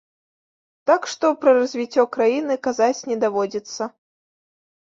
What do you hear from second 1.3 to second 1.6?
пра